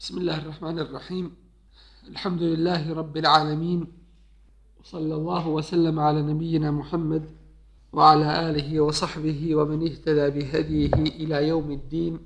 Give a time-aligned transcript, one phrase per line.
[0.00, 1.36] بسم الله الرحمن الرحيم.
[2.08, 3.86] الحمد لله رب العالمين.
[4.80, 7.24] وصلى الله وسلم على نبينا محمد
[7.92, 12.18] وعلى آله وصحبه ومن اهتدى بهديه إلى يوم الدين.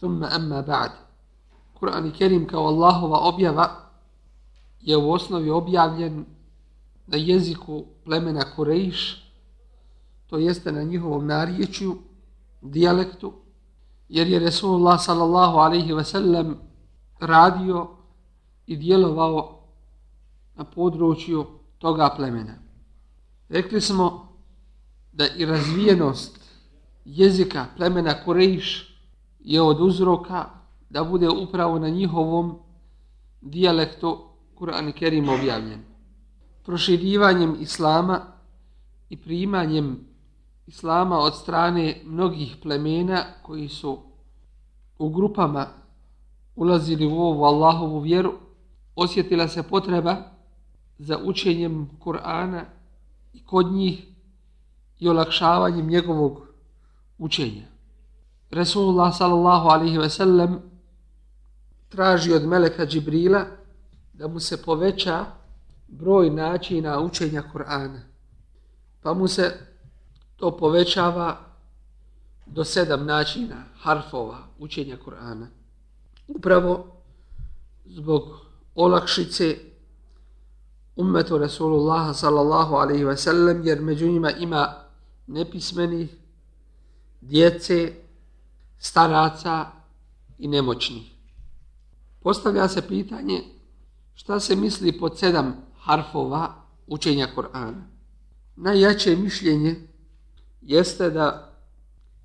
[0.00, 0.90] ثم أما بعد.
[1.80, 3.58] قرآن الكريم كوالله وأبيض.
[5.52, 6.26] objavljen
[7.08, 9.24] na jeziku plemena Kurejš,
[10.28, 11.98] to jeste na njihovom narječju,
[12.62, 13.32] dijalektu,
[14.08, 16.65] jer je Resulullah sallallahu alaihi ve sellem
[17.20, 17.88] radio
[18.66, 19.60] i djelovao
[20.54, 21.46] na području
[21.78, 22.54] toga plemena.
[23.48, 24.28] Rekli smo
[25.12, 26.40] da i razvijenost
[27.04, 28.96] jezika plemena Kurejš
[29.40, 30.44] je od uzroka
[30.90, 32.58] da bude upravo na njihovom
[33.40, 34.18] dijalektu
[34.54, 35.80] Kur'an Kerim objavljen.
[36.64, 38.20] Proširivanjem Islama
[39.08, 40.00] i primanjem
[40.66, 43.98] Islama od strane mnogih plemena koji su
[44.98, 45.66] u grupama
[46.56, 48.32] ulazili u ovu Allahovu vjeru,
[48.94, 50.16] osjetila se potreba
[50.98, 52.64] za učenjem Kur'ana
[53.32, 54.06] i kod njih
[54.98, 56.40] i olakšavanjem njegovog
[57.18, 57.62] učenja.
[58.50, 60.58] Resulullah sallallahu alaihi ve sellem
[61.88, 63.44] traži od Meleka Džibrila
[64.12, 65.24] da mu se poveća
[65.88, 68.00] broj načina učenja Kur'ana.
[69.02, 69.58] Pa mu se
[70.36, 71.36] to povećava
[72.46, 75.46] do sedam načina harfova učenja Kur'ana.
[76.28, 76.86] Upravo
[77.84, 78.22] zbog
[78.74, 79.56] olakšice
[80.96, 84.74] ummetu Rasulullaha sallallahu alaihi ve sellem, jer među njima ima
[85.26, 86.08] nepismeni
[87.20, 87.92] djece,
[88.78, 89.66] staraca
[90.38, 91.12] i nemoćnih.
[92.22, 93.42] Postavlja se pitanje
[94.14, 96.54] šta se misli pod sedam harfova
[96.86, 97.82] učenja Kur'ana.
[98.56, 99.88] Najjače mišljenje
[100.62, 101.52] jeste da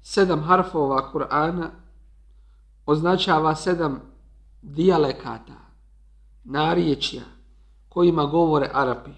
[0.01, 1.69] sedam harfova Kur'ana
[2.85, 4.01] označava sedam
[4.61, 5.57] dijalekata,
[6.43, 7.21] narječja,
[7.89, 9.11] kojima govore Arapi,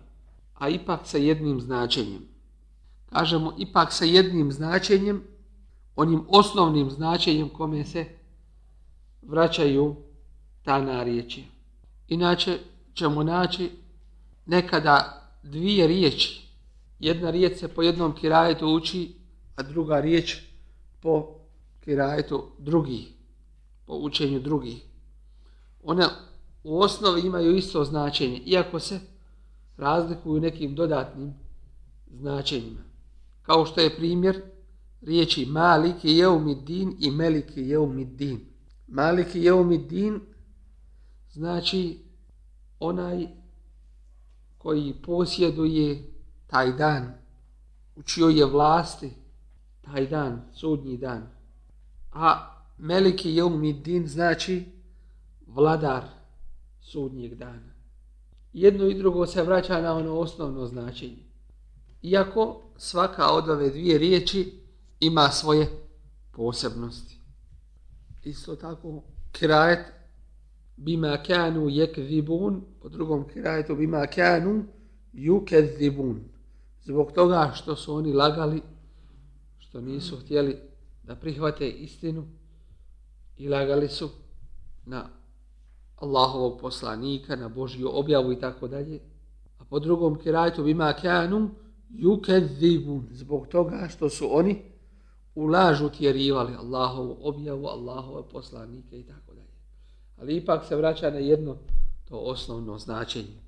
[0.53, 2.21] a ipak sa jednim značenjem.
[3.09, 5.23] Kažemo ipak sa jednim značenjem,
[5.95, 8.05] onim osnovnim značenjem kome se
[9.21, 9.95] vraćaju
[10.63, 11.43] ta narječja.
[12.07, 12.59] Inače
[12.93, 13.71] ćemo naći
[14.45, 16.47] nekada dvije riječi.
[16.99, 19.15] Jedna riječ se po jednom kirajetu uči,
[19.55, 20.37] a druga riječ
[21.01, 21.27] po
[21.83, 23.07] kirajetu drugih,
[23.85, 24.81] po učenju drugih.
[25.83, 26.05] One
[26.63, 28.99] u osnovi imaju isto značenje, iako se
[29.77, 31.33] razlikuju nekim dodatnim
[32.11, 32.81] značenjima.
[33.41, 34.41] Kao što je primjer
[35.01, 38.39] riječi Malik jeumidin i Melik jeumidin.
[38.87, 40.19] Malik jeumidin
[41.31, 41.99] znači
[42.79, 43.27] onaj
[44.57, 46.13] koji posjeduje
[46.47, 47.13] taj dan,
[47.95, 49.11] u čijoj je vlasti
[49.81, 51.27] taj dan, sudnji dan.
[52.11, 54.65] A Meliki Jeumidin znači
[55.47, 56.03] vladar
[56.81, 57.73] sudnjeg dana.
[58.53, 61.23] Jedno i drugo se vraća na ono osnovno značenje.
[62.01, 64.59] Iako svaka od ove dvije riječi
[64.99, 65.67] ima svoje
[66.31, 67.19] posebnosti.
[68.23, 69.85] Isto tako, kirajet
[70.77, 74.63] bima kanu yekzibun, po drugom kirajetu bima kanu
[75.13, 76.19] yukezibun.
[76.83, 78.61] Zbog toga što su oni lagali,
[79.57, 80.57] što nisu htjeli
[81.03, 82.27] da prihvate istinu
[83.37, 84.09] i lagali su
[84.85, 85.09] na
[85.95, 88.99] Allahovog poslanika, na Božju objavu i tako dalje.
[89.59, 91.49] A po drugom kirajtu bima kanu
[91.91, 93.01] yukezibun.
[93.11, 94.61] Zbog toga što su oni
[95.35, 99.53] u lažu tjerivali Allahovu objavu, Allahove poslanike i tako dalje
[100.23, 101.57] ali ipak se vraća na jedno
[102.09, 103.43] to osnovno značenje.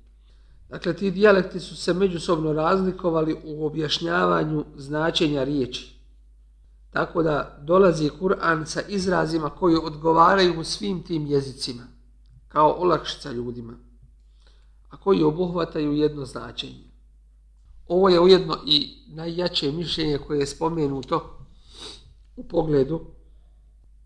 [0.68, 5.95] Dakle, ti dijalekti su se međusobno razlikovali u objašnjavanju značenja riječi.
[6.96, 11.82] Tako da dolazi Kur'an sa izrazima koji odgovaraju u svim tim jezicima,
[12.48, 13.72] kao olakšica ljudima,
[14.90, 16.84] a koji obuhvataju jedno značenje.
[17.88, 21.46] Ovo je ujedno i najjače mišljenje koje je spomenuto
[22.36, 23.00] u pogledu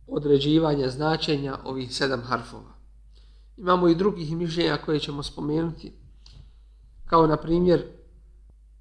[0.07, 2.75] određivanja značenja ovih sedam harfova.
[3.57, 5.93] Imamo i drugih mišljenja koje ćemo spomenuti,
[7.07, 7.87] kao na primjer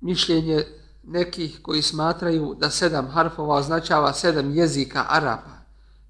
[0.02, 0.66] mišljenje
[1.04, 5.60] nekih koji smatraju da sedam harfova označava sedam jezika Arapa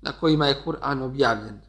[0.02, 1.62] na kojima je Kur'an objavljen.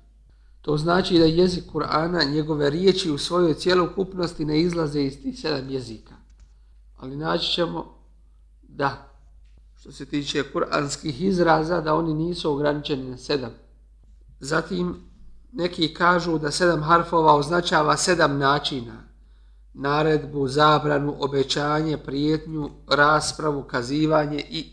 [0.62, 5.70] To znači da jezik Kur'ana, njegove riječi u svojoj cijelokupnosti ne izlaze iz tih sedam
[5.70, 6.14] jezika.
[6.96, 7.94] Ali naći ćemo
[8.62, 9.10] da
[9.80, 13.50] što se tiče kuranskih izraza, da oni nisu ograničeni na sedam.
[14.40, 14.96] Zatim,
[15.52, 19.09] neki kažu da sedam harfova označava sedam načina.
[19.74, 24.66] Naredbu, zabranu, obećanje, prijetnju, raspravu, kazivanje i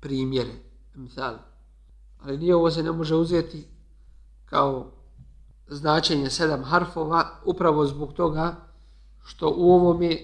[0.00, 0.52] primjere.
[0.94, 1.34] Misal.
[2.20, 3.64] Ali nije ovo se ne može uzeti
[4.44, 4.92] kao
[5.68, 8.56] značenje sedam harfova upravo zbog toga
[9.24, 10.18] što u ovome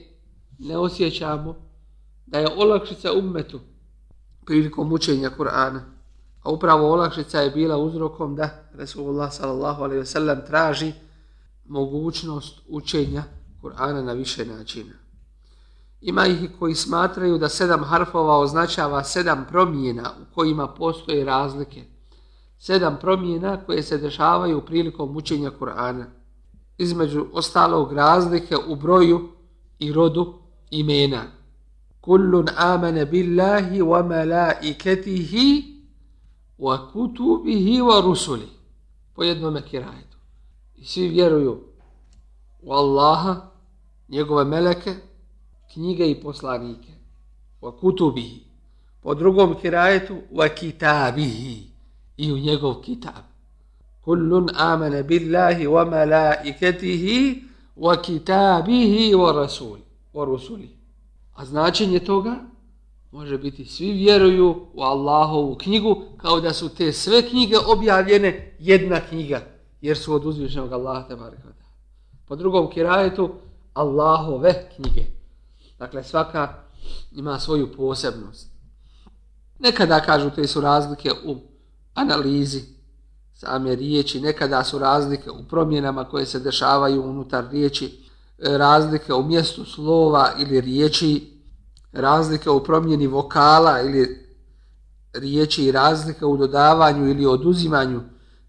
[0.58, 1.54] ne osjećamo
[2.26, 3.60] da je olakšica ummetu
[4.46, 5.80] prilikom učenja Kur'ana.
[6.42, 10.92] A upravo olakšica je bila uzrokom da Resulullah sallallahu alaihi ve sellem traži
[11.66, 13.22] mogućnost učenja
[13.62, 14.92] Kur'ana na više načina.
[16.00, 21.84] Ima ih koji smatraju da sedam harfova označava sedam promjena u kojima postoje razlike.
[22.58, 26.04] Sedam promjena koje se dešavaju prilikom učenja Kur'ana.
[26.78, 29.28] Između ostalog razlike u broju
[29.78, 30.34] i rodu
[30.70, 31.22] imena.
[32.00, 35.64] Kullun amene billahi wa malaiketihi
[36.58, 38.48] wa kutubihi wa rusuli.
[39.14, 40.16] Po jednom kirajetu.
[40.76, 41.60] I svi vjeruju
[42.62, 43.51] u Allaha,
[44.08, 44.94] njegove meleke,
[45.72, 46.92] knjige i poslanike.
[47.60, 48.42] Wa kutubihi.
[49.02, 51.70] Po drugom kirajetu, wa kitabihi.
[52.16, 53.24] I u njegov kitab.
[54.04, 57.42] Kullun amene billahi wa malaiketihi
[57.76, 59.82] wa kitabihi wa rasuli.
[60.14, 60.70] Wa rusuli.
[61.34, 62.36] A značenje toga
[63.12, 69.00] može biti svi vjeruju u Allahovu knjigu kao da su te sve knjige objavljene jedna
[69.00, 69.40] knjiga
[69.80, 71.16] jer su od uzvišenog Allaha te.
[72.28, 73.30] Po drugom kirajetu
[73.72, 75.04] Allahove knjige.
[75.78, 76.54] Dakle, svaka
[77.12, 78.48] ima svoju posebnost.
[79.58, 81.36] Nekada kažu te su razlike u
[81.94, 82.62] analizi
[83.46, 87.86] same riječi, nekada su razlike u promjenama koje se dešavaju unutar riječi,
[88.38, 91.32] e, razlike u mjestu slova ili riječi,
[91.92, 94.28] razlike u promjeni vokala ili
[95.12, 98.00] riječi i razlike u dodavanju ili oduzimanju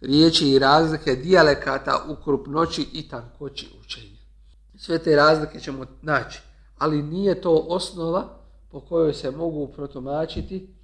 [0.02, 4.13] riječi i razlike dijalekata u krupnoći i tankoći učenja.
[4.86, 6.42] Sve te razlike ćemo naći
[6.78, 8.40] ali nije to osnova
[8.72, 10.76] po kojoj se mogu protumačiti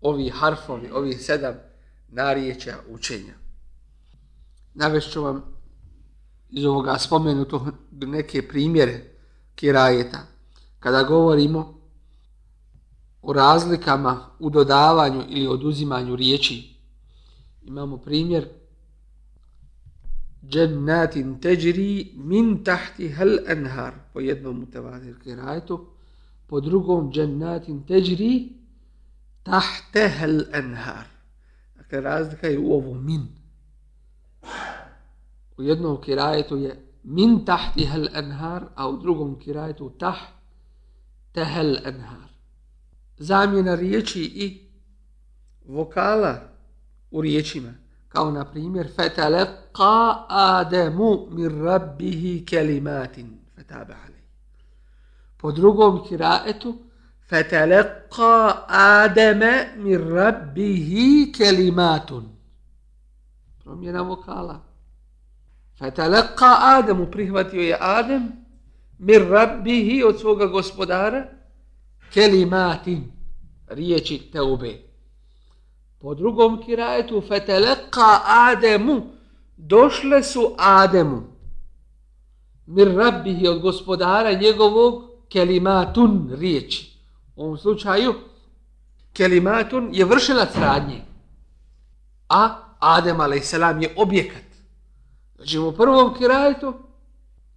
[0.00, 1.54] ovi harfovi, ovi sedam
[2.08, 3.34] nariječja učenja.
[4.74, 5.42] Navešću vam
[6.50, 9.00] iz ovoga spomenutog neke primjere
[9.54, 10.18] kirajeta.
[10.78, 11.80] Kada govorimo
[13.22, 16.76] o razlikama u dodavanju ili oduzimanju riječi,
[17.62, 18.59] imamo primjer
[20.48, 25.86] džennatin teđri min tahti hel enhar po jednom mutavadir kirajetu
[26.46, 28.48] po drugom džennatin teđri
[29.42, 31.06] tahte hel enhar
[31.76, 33.28] dakle razlika je u ovo min.
[35.56, 40.18] U jednom kirajetu je min tahti hel enhar a u drugom kirajetu tah
[41.32, 42.30] tehel enhar
[43.18, 44.60] zamjena riječi i
[45.64, 46.42] vokala
[47.10, 47.74] u riječima
[48.12, 54.28] kao na primjer fatalaqa adamu min rabbih kalimatin fataba alayhi
[55.38, 56.74] po drugom kiraetu
[57.30, 58.34] fatalaqa
[58.68, 60.88] adama min rabbih
[61.38, 62.40] kalimatun
[63.70, 64.60] promjena vokala.
[65.78, 68.32] Fatalaqa adamu prihvatio je adem
[68.98, 71.24] min rabbih od svoga gospodara
[72.14, 73.12] kalimatin
[73.68, 74.89] riječi teube.
[76.00, 79.02] Po drugom kirajetu feteleka Ademu
[79.56, 81.22] došle su Ademu
[82.66, 85.02] mir rabbihi od gospodara njegovog
[85.32, 86.96] kelimatun riječi.
[87.36, 88.14] U ovom slučaju
[89.12, 91.02] kelimatun je vršilac radnje.
[92.28, 93.52] A Adem a.s.
[93.52, 94.42] je objekat.
[95.36, 96.74] Znači u prvom kirajetu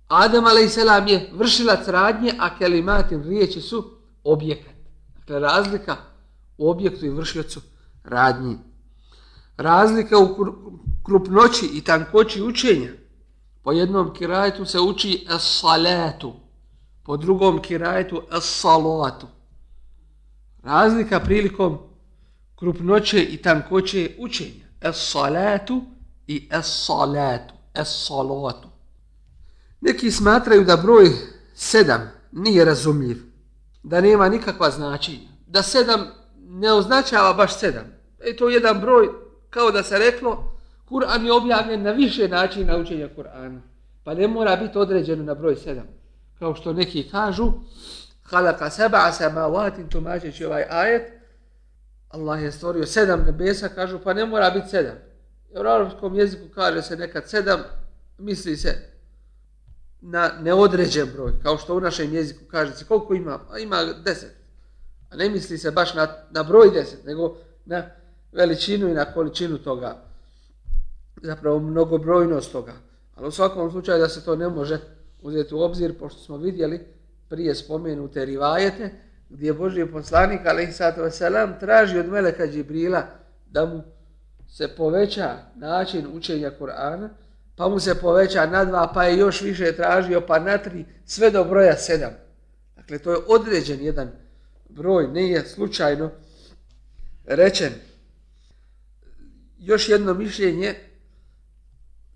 [0.07, 0.77] Adem a.s.
[1.07, 3.83] je vršilac radnje, a kelimatin riječi su
[4.23, 4.73] objekat.
[5.19, 5.95] Dakle, razlika
[6.57, 7.61] u objektu i vršilacu
[8.03, 8.57] radnji.
[9.57, 10.35] Razlika u
[11.05, 12.89] krupnoći i tankoći učenja.
[13.63, 16.33] Po jednom kirajetu se uči es-salatu,
[17.03, 19.27] po drugom kirajetu es-salatu.
[20.63, 21.77] Razlika prilikom
[22.59, 24.65] krupnoće i tankoće učenja.
[24.81, 25.81] Es-salatu
[26.27, 27.53] i es-salatu.
[27.73, 28.67] Es-salatu.
[29.81, 31.11] Neki smatraju da broj
[31.53, 33.17] sedam nije razumljiv,
[33.83, 36.07] da nema nikakva značenja, da sedam
[36.37, 37.92] ne označava baš sedam.
[38.23, 39.09] E to je jedan broj,
[39.49, 40.57] kao da se reklo,
[40.89, 43.59] Kur'an je objavljen na više načina učenja Kur'ana.
[44.03, 45.87] Pa ne mora biti određeno na broj sedam.
[46.39, 47.53] Kao što neki kažu,
[48.23, 51.11] halaka seba asama vatin tumačeći ovaj ajet,
[52.09, 54.95] Allah je stvorio sedam nebesa, kažu, pa ne mora biti sedam.
[55.55, 57.59] U arabskom jeziku kaže se nekad sedam,
[58.17, 58.93] misli se
[60.01, 64.35] na neodređen broj, kao što u našem jeziku kaže se koliko ima, a ima deset.
[65.09, 67.83] A ne misli se baš na, na broj deset, nego na
[68.33, 69.97] veličinu i na količinu toga.
[71.21, 72.73] Zapravo mnogobrojnost toga.
[73.15, 74.79] Ali u svakom slučaju da se to ne može
[75.21, 76.87] uzeti u obzir, pošto smo vidjeli
[77.29, 78.91] prije spomenute rivajete,
[79.29, 80.73] gdje je Božji poslanik, ali
[81.11, 83.03] selam, traži od Meleka Džibrila
[83.45, 83.83] da mu
[84.47, 87.09] se poveća način učenja Kur'ana,
[87.55, 91.31] pa mu se poveća na dva, pa je još više tražio, pa na tri, sve
[91.31, 92.11] do broja sedam.
[92.75, 94.11] Dakle, to je određen jedan
[94.69, 96.09] broj, ne je slučajno
[97.25, 97.73] rečen.
[99.65, 100.75] Još jedno mišljenje,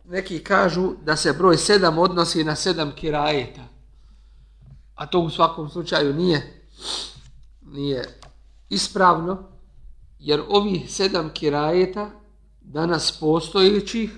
[0.06, 3.62] neki kažu da se broj sedam odnosi na sedam kirajeta.
[4.96, 6.64] A to u svakom slučaju nije,
[7.62, 8.20] nije
[8.70, 9.44] ispravno,
[10.20, 12.10] jer ovih sedam kirajeta
[12.62, 14.12] danas postojećih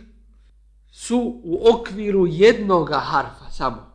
[0.91, 3.93] su u okviru jednoga harfa samo,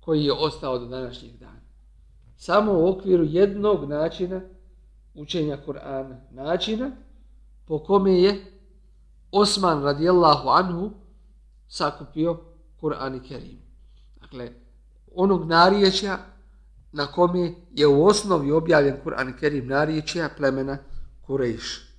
[0.00, 1.60] koji je ostao do današnjih dana.
[2.36, 4.40] Samo u okviru jednog načina
[5.14, 6.16] učenja Kur'ana.
[6.30, 6.90] Načina
[7.66, 8.53] po kome je
[9.36, 10.90] Osman radijallahu anhu
[11.68, 12.40] sakupio
[12.80, 13.58] Kur'an i Kerim.
[14.20, 14.52] Dakle,
[15.14, 16.18] onog nariječja
[16.92, 20.78] na kome je u osnovi objavljen Kur'an i Kerim nariječja plemena
[21.26, 21.94] Kurejš.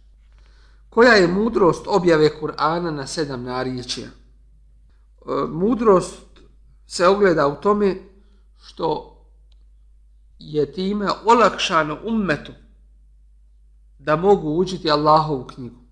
[0.90, 4.06] Koja je mudrost objave Kur'ana na sedam nariječja?
[4.06, 4.12] E,
[5.50, 6.40] mudrost
[6.88, 7.96] se ogleda u tome
[8.58, 9.18] što
[10.40, 12.52] je time olakšano ummetu
[14.00, 15.85] da mogu učiti Allahovu knjigu.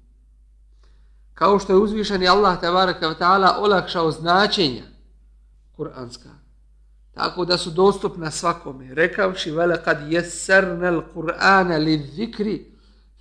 [1.43, 4.83] Kao što je uzvišeni Allah tabaraka ta'ala olakšao značenja
[5.75, 6.29] kuranska.
[7.13, 8.93] Tako da su dostupna svakome.
[8.93, 12.71] Rekavši vele kad jesarna l-Qur'ana li zikri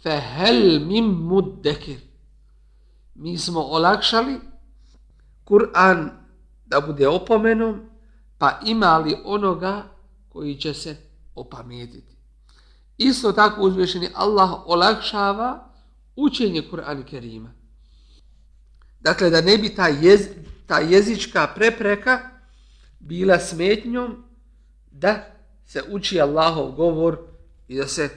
[0.03, 1.99] fe hel mim muddekir.
[3.15, 4.41] Mi smo olakšali
[5.45, 6.11] Kur'an
[6.67, 7.81] da bude opomenom,
[8.39, 9.83] pa ima li onoga
[10.29, 10.97] koji će se
[11.35, 12.17] opametiti.
[12.99, 15.69] Isto tako uzvišeni Allah olakšava
[16.17, 17.62] učenje Kur'ana Kerima.
[19.03, 20.21] Dakle, da ne bi ta, jez,
[20.67, 22.21] ta jezička prepreka
[23.01, 24.25] bila smetnjom
[24.91, 25.25] da
[25.67, 27.19] se uči Allahov govor
[27.69, 28.09] i da se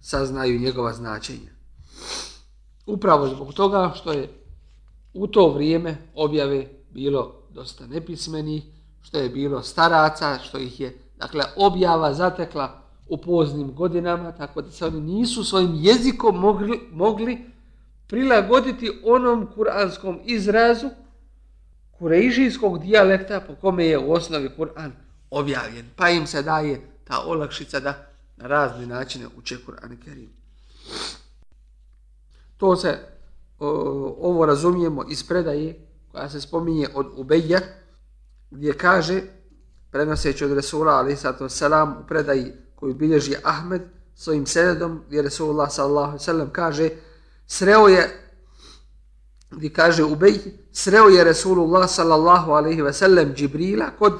[0.00, 1.50] saznaju njegova značenja.
[2.86, 4.28] Upravo zbog toga što je
[5.14, 8.62] u to vrijeme objave bilo dosta nepismenih,
[9.02, 14.70] što je bilo staraca, što ih je dakle, objava zatekla u poznim godinama, tako da
[14.70, 17.53] se oni nisu svojim jezikom mogli, mogli
[18.14, 20.90] prilagoditi onom kuranskom izrazu
[21.98, 24.90] kurejžijskog dijalekta po kome je u osnovi Kur'an
[25.30, 25.86] objavljen.
[25.96, 28.06] Pa im se daje ta olakšica da
[28.36, 30.30] na razne načine uče Kur'an i Kerim.
[32.56, 32.98] To se,
[33.58, 33.68] o,
[34.20, 35.74] ovo razumijemo iz predaje
[36.12, 37.60] koja se spominje od Ubeja,
[38.50, 39.22] gdje kaže,
[39.90, 43.82] prenoseći od Resula, ali sato selam, u predaji koju bilježi Ahmed
[44.14, 46.90] svojim senedom, gdje Resulullah sallallahu sallam kaže,
[47.46, 48.30] sreo je,
[49.50, 50.38] gdje kaže Ubej,
[50.72, 54.12] sreo je Resulullah sallallahu alaihi ve sellem Džibrila kod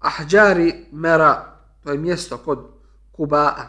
[0.00, 2.58] Ahđari Mera, to je mjesto kod
[3.12, 3.68] Kubaa,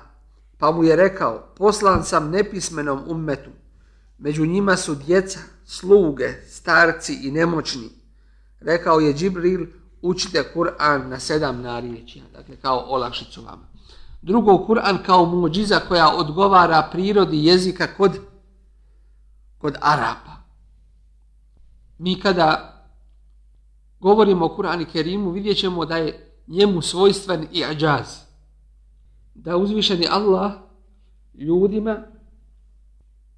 [0.57, 3.49] pa mu je rekao, poslan sam nepismenom ummetu,
[4.17, 7.89] među njima su djeca, sluge, starci i nemoćni.
[8.59, 9.65] Rekao je Džibril,
[10.01, 13.67] učite Kur'an na sedam narječja, dakle kao olakšicu vama.
[14.21, 18.19] Drugo, Kur'an kao muđiza koja odgovara prirodi jezika kod,
[19.57, 20.37] kod Arapa.
[21.97, 22.73] Mi kada
[23.99, 28.27] govorimo o Kur'an i Kerimu, vidjet ćemo da je njemu svojstven i ađaz
[29.35, 30.51] da uzvišeni Allah
[31.33, 32.03] ljudima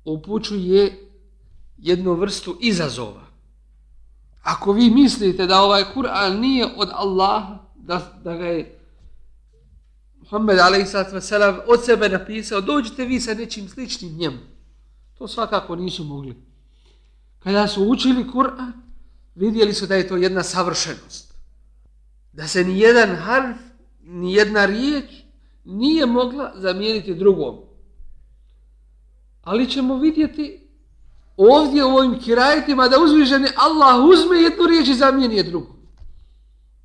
[0.05, 1.09] upućuje
[1.77, 3.21] jednu vrstu izazova.
[4.43, 8.79] Ako vi mislite da ovaj Kur'an nije od Allaha, da, da ga je
[10.19, 11.31] Muhammed a.s.
[11.67, 14.37] od sebe napisao, dođite vi sa nečim sličnim njemu.
[15.19, 16.35] To svakako nisu mogli.
[17.39, 18.71] Kada su učili Kur'an,
[19.35, 21.33] vidjeli su da je to jedna savršenost.
[22.33, 23.57] Da se ni jedan harf,
[24.01, 25.05] ni jedna riječ
[25.65, 27.57] nije mogla zamijeniti drugom.
[29.41, 30.67] Ali ćemo vidjeti
[31.37, 35.75] ovdje u ovim kirajitima da uzviženi Allah uzme jednu riječ i zamijeni je drugu.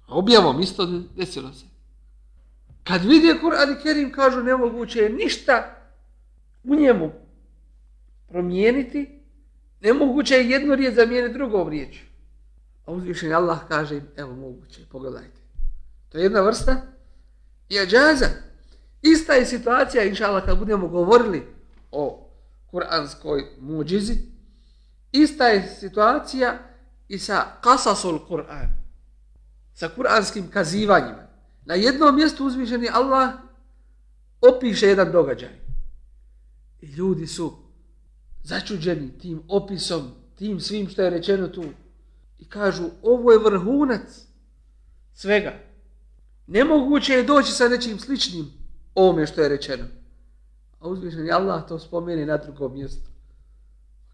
[0.08, 0.86] Objavom isto
[1.16, 1.64] desilo se.
[2.84, 5.76] Kad vidje Kur'an i Kerim kažu nemoguće je ništa
[6.64, 7.23] u njemu
[8.34, 9.20] promijeniti,
[9.80, 11.98] nemoguće je jednu riječ zamijeniti drugom riječ.
[12.86, 15.40] A uzvišeni Allah kaže im, evo moguće, pogledajte.
[16.08, 16.82] To je jedna vrsta
[17.68, 18.26] i ađaza.
[19.02, 21.46] Ista je situacija, inšala, kad budemo govorili
[21.90, 22.30] o
[22.70, 24.16] kuranskoj muđizi,
[25.12, 26.58] ista je situacija
[27.08, 28.68] i sa kasasul Kur'an,
[29.74, 31.26] sa kuranskim kazivanjima.
[31.64, 33.30] Na jednom mjestu uzvišeni Allah
[34.40, 35.60] opiše jedan događaj.
[36.80, 37.63] I ljudi su
[38.44, 41.64] začuđeni tim opisom, tim svim što je rečeno tu.
[42.38, 44.26] I kažu, ovo je vrhunac
[45.14, 45.52] svega.
[46.46, 48.52] Nemoguće je doći sa nečim sličnim
[48.94, 49.84] ovome što je rečeno.
[50.80, 53.10] A uzvišen je Allah to spomeni na drugom mjestu.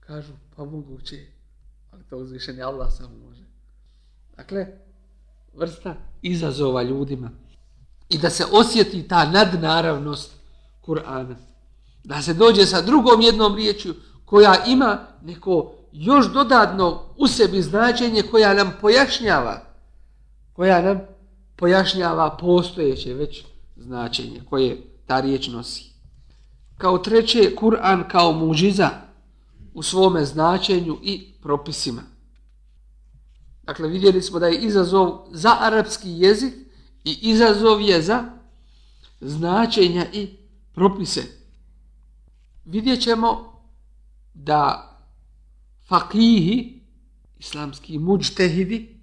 [0.01, 1.27] Kažu, pa moguće,
[1.91, 3.45] ali to uzvišen je Allah samo može.
[4.37, 4.67] Dakle,
[5.55, 7.31] vrsta izazova ljudima.
[8.09, 10.33] I da se osjeti ta nadnaravnost
[10.87, 11.35] Kur'ana.
[12.05, 13.95] Da se dođe sa drugom jednom riječju
[14.31, 19.63] koja ima neko još dodatno u sebi značenje koja nam pojašnjava
[20.53, 21.01] koja nam
[21.57, 23.45] pojašnjava postojeće već
[23.77, 25.91] značenje koje ta riječ nosi.
[26.79, 28.91] Kao treće, Kur'an kao muđiza
[29.75, 32.03] u svome značenju i propisima.
[33.63, 36.55] Dakle, vidjeli smo da je izazov za arapski jezik
[37.05, 38.25] i izazov je za
[39.21, 40.37] značenja i
[40.75, 41.23] propise.
[42.65, 43.50] Vidjet ćemo
[44.35, 44.91] da
[45.89, 46.81] fakihi,
[47.39, 49.01] islamski muđtehidi,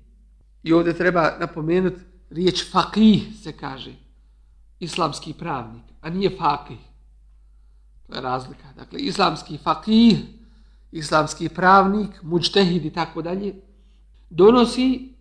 [0.63, 3.91] i ovdje treba napomenuti riječ fakih se kaže,
[4.79, 6.77] islamski pravnik, a nije fakih.
[8.07, 8.73] To je razlika.
[8.75, 10.17] Dakle, islamski fakih,
[10.91, 13.55] islamski pravnik, muđtehid i tako dalje,
[14.29, 15.13] donosi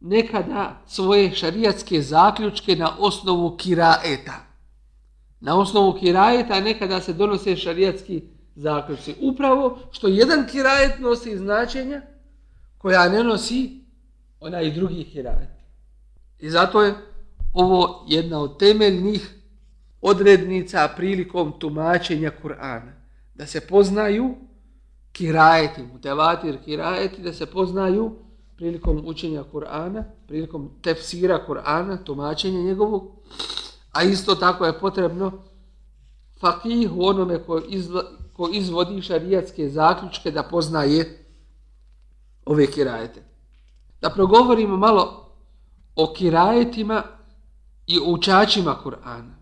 [0.00, 4.34] nekada svoje šarijatske zaključke na osnovu kiraeta.
[5.40, 8.22] Na osnovu kiraeta nekada se donose šarijatski
[8.54, 9.14] zaključci.
[9.20, 12.02] Upravo što jedan kiraet nosi značenja
[12.78, 13.84] koja ne nosi
[14.40, 15.48] onaj drugi kiraet.
[16.38, 16.94] I zato je
[17.52, 19.34] ovo jedna od temeljnih
[20.00, 22.92] odrednica prilikom tumačenja Kur'ana.
[23.34, 24.34] Da se poznaju
[25.12, 28.16] kirajeti, mutevatir kirajeti, da se poznaju
[28.56, 33.10] prilikom učenja Kur'ana, prilikom tefsira Kur'ana, tumačenja njegovog,
[33.92, 35.42] a isto tako je potrebno
[36.40, 38.04] fakih u onome ko, izla,
[38.36, 41.24] ko izvodi šarijatske zaključke da poznaje
[42.44, 43.22] ove kirajete.
[44.00, 45.32] Da progovorimo malo
[45.96, 47.02] o kirajetima
[47.86, 49.34] i o učačima Kur'ana.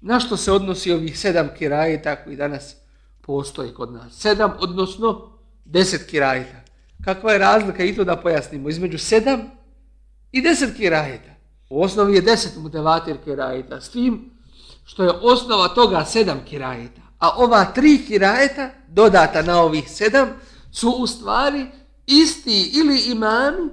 [0.00, 2.76] Na što se odnosi ovih sedam kirajeta koji danas
[3.20, 4.12] postoji kod nas?
[4.12, 6.56] Sedam, odnosno deset kirajeta.
[7.04, 8.68] Kakva je razlika i to da pojasnimo?
[8.68, 9.40] Između sedam
[10.32, 11.30] i deset kirajeta.
[11.70, 13.80] U osnovi je deset mutevatir kirajeta.
[13.80, 14.30] S tim
[14.84, 17.07] što je osnova toga sedam kirajeta.
[17.18, 20.28] A ova tri kirajeta, dodata na ovih sedam,
[20.70, 21.66] su u stvari
[22.06, 23.70] isti ili imami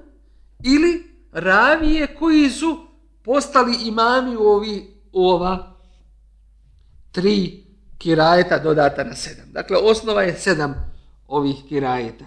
[0.63, 2.87] ili ravije koji su
[3.23, 5.75] postali imami u, ovi, u ova
[7.11, 7.65] tri
[7.97, 9.51] kirajeta dodata na sedam.
[9.51, 10.93] Dakle, osnova je sedam
[11.27, 12.25] ovih kirajeta.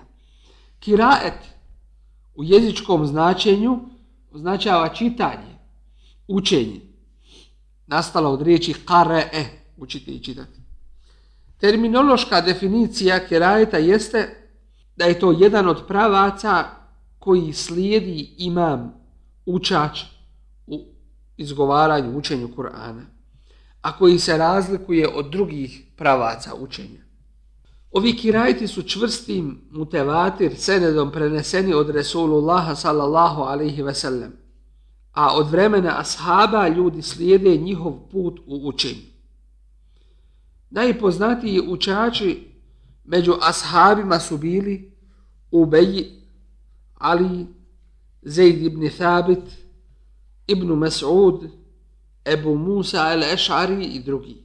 [0.80, 1.58] Kiraet
[2.34, 3.80] u jezičkom značenju
[4.30, 5.58] označava čitanje,
[6.28, 6.80] učenje.
[7.86, 9.44] nastalo od riječi kare'e,
[9.76, 10.57] učiti i čitati.
[11.58, 14.50] Terminološka definicija kerajeta jeste
[14.96, 16.64] da je to jedan od pravaca
[17.18, 18.94] koji slijedi imam,
[19.46, 20.00] učač
[20.66, 20.84] u
[21.36, 23.02] izgovaranju, učenju Kur'ana,
[23.82, 27.00] a koji se razlikuje od drugih pravaca učenja.
[27.90, 34.32] Ovi kirajti su čvrstim mutevatir senedom preneseni od Resulullaha sallallahu alaihi ve sellem,
[35.12, 39.07] a od vremena ashaba ljudi slijede njihov put u učenju.
[40.70, 42.48] Najpoznatiji učači
[43.04, 44.92] među ashabima su bili
[45.50, 46.04] Ubej,
[46.94, 47.46] Ali,
[48.22, 49.44] Zaid ibn Thabit,
[50.46, 51.48] Ibn Mas'ud,
[52.24, 54.36] Ebu Musa al-Eš'ari i drugi.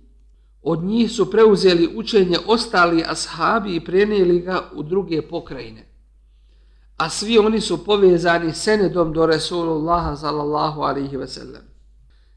[0.61, 5.85] Od njih su preuzeli učenje ostali ashabi i prenijeli ga u druge pokrajine.
[6.97, 11.61] A svi oni su povezani senedom do Resulullaha sallallahu alaihi ve sellem.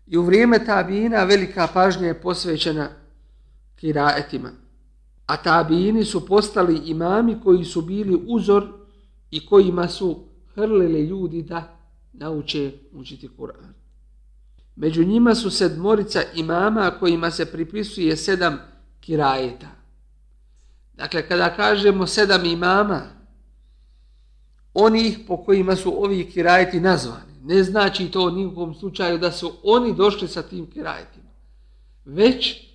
[0.06, 2.88] I u vrijeme tabina velika pažnja je posvećena
[3.76, 4.50] kiraetima.
[5.26, 8.66] A tabijini su postali imami koji su bili uzor
[9.30, 11.78] i kojima su hrlili ljudi da
[12.12, 13.72] nauče učiti Kur'an.
[14.76, 18.58] Među njima su sedmorica imama kojima se pripisuje sedam
[19.00, 19.66] kirajeta.
[20.94, 23.02] Dakle, kada kažemo sedam imama,
[24.74, 29.52] onih po kojima su ovi kirajeti nazvani, ne znači to u nikom slučaju da su
[29.62, 31.30] oni došli sa tim kirajetima,
[32.04, 32.65] već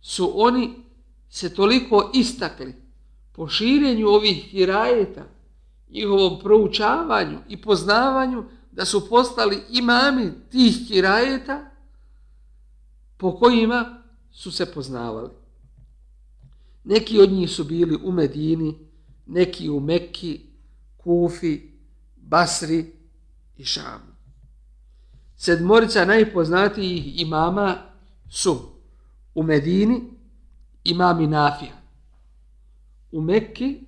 [0.00, 0.70] su oni
[1.28, 2.74] se toliko istakli
[3.32, 5.24] po širenju ovih hirajeta,
[5.90, 11.70] njihovom proučavanju i poznavanju, da su postali imami tih hirajeta
[13.16, 15.30] po kojima su se poznavali.
[16.84, 18.78] Neki od njih su bili u Medini,
[19.26, 20.40] neki u Mekki,
[20.96, 21.60] Kufi,
[22.16, 22.92] Basri
[23.56, 24.10] i Šamu.
[25.36, 27.76] Sedmorica najpoznatijih imama
[28.30, 28.79] su
[29.34, 30.02] u Medini
[30.84, 31.76] imami Nafija,
[33.12, 33.86] u Mekki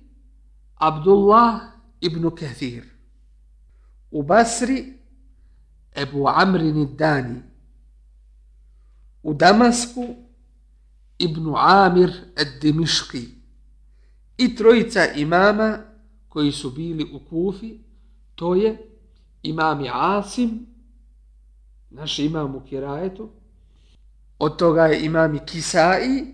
[0.75, 1.61] Abdullah
[2.01, 2.83] ibn Kathir,
[4.11, 4.93] u Basri
[5.95, 7.41] Ebu Amrin Dani,
[9.23, 10.15] u Damasku
[11.19, 13.27] Ibn Amir Ad-Dimiški
[14.37, 15.77] i trojica imama
[16.29, 17.79] koji su bili u Kufi,
[18.35, 18.89] to je
[19.43, 20.65] imam Asim,
[21.89, 23.29] naš imam u Kirajetu,
[24.39, 26.25] od toga je imam i Kisai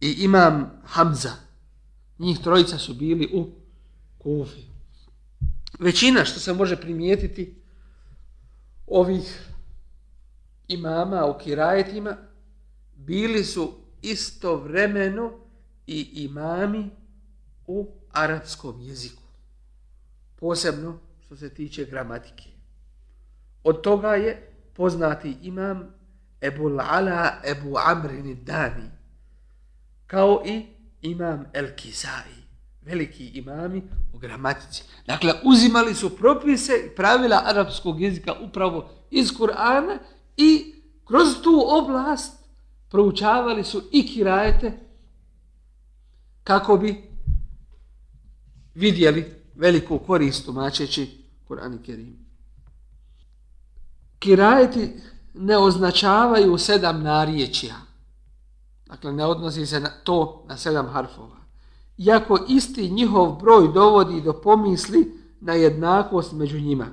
[0.00, 1.32] i imam Hamza.
[2.18, 3.50] Njih trojica su bili u
[4.18, 4.62] Kufi.
[5.80, 7.62] Većina što se može primijetiti
[8.86, 9.48] ovih
[10.68, 12.16] imama u Kirajetima
[12.96, 15.32] bili su istovremeno
[15.86, 16.90] i imami
[17.66, 19.22] u arapskom jeziku.
[20.36, 22.48] Posebno što se tiče gramatike.
[23.64, 25.94] Od toga je poznati imam
[26.42, 28.90] Ebu Ala Ebu Amrin Dani,
[30.06, 30.66] kao i
[31.00, 32.34] imam El Kizai,
[32.82, 34.82] veliki imami u gramatici.
[35.06, 39.98] Dakle, uzimali su propise i pravila arapskog jezika upravo iz Kur'ana
[40.36, 40.74] i
[41.04, 42.42] kroz tu oblast
[42.88, 44.72] proučavali su i kirajete
[46.44, 47.02] kako bi
[48.74, 52.26] vidjeli veliku korist tumačeći Kur'an i Kerim.
[54.18, 54.92] Kirajeti
[55.34, 57.74] ne označavaju sedam narječja.
[58.86, 61.36] Dakle, ne odnosi se na to na sedam harfova.
[61.98, 66.86] Iako isti njihov broj dovodi do pomisli na jednakost među njima.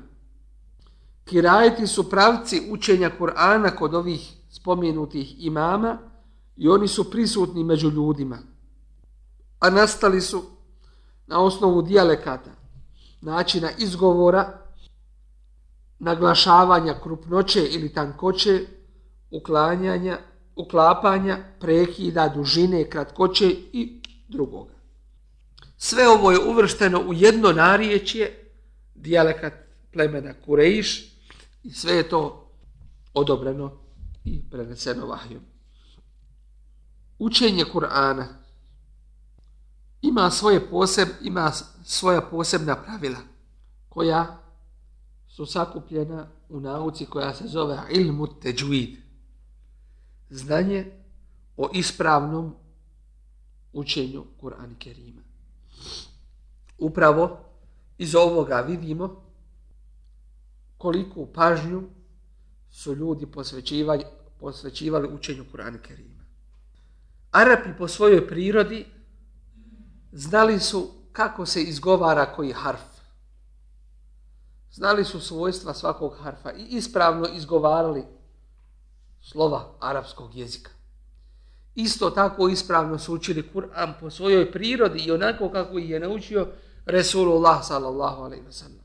[1.26, 5.98] Kirajeti su pravci učenja Kur'ana kod ovih spomenutih imama
[6.58, 8.38] i oni su prisutni među ljudima.
[9.60, 10.44] A nastali su
[11.28, 12.52] na osnovu dijalekata,
[13.22, 14.69] načina izgovora,
[16.00, 18.62] naglašavanja krupnoće ili tankoće,
[19.32, 20.18] uklanjanja,
[20.56, 24.74] uklapanja, prekida, dužine, kratkoće i drugoga.
[25.78, 28.52] Sve ovo je uvršteno u jedno nariječje,
[28.96, 29.54] dijalekat
[29.94, 31.10] plemena Kurejiš,
[31.64, 32.52] i sve je to
[33.14, 33.72] odobreno
[34.26, 35.42] i preneseno vahijom.
[37.20, 38.26] Učenje Kur'ana
[40.02, 41.52] ima svoje poseb, ima
[41.84, 43.18] svoja posebna pravila
[43.90, 44.49] koja
[45.40, 48.98] su sakupljena u nauci koja se zove ilmu teđuid.
[50.30, 50.92] Znanje
[51.58, 52.56] o ispravnom
[53.74, 55.22] učenju Kur'ana Kerima.
[56.78, 57.40] Upravo
[57.98, 59.24] iz ovoga vidimo
[60.78, 61.84] koliku pažnju
[62.72, 64.04] su ljudi posvećivali,
[64.40, 66.24] posvećivali učenju Kur'ana Kerima.
[67.32, 68.86] Arapi po svojoj prirodi
[70.12, 72.99] znali su kako se izgovara koji harf.
[74.72, 78.04] Znali su svojstva svakog harfa i ispravno izgovarali
[79.22, 80.72] slova arapskog jezika.
[81.76, 86.48] Isto tako ispravno su učili Kur'an po svojoj prirodi i onako kako ih je naučio
[86.86, 88.84] Resulullah sallallahu alaihi wa sallam.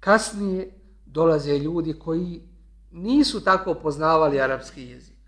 [0.00, 2.42] Kasnije dolaze ljudi koji
[2.90, 5.18] nisu tako poznavali arapski jezik.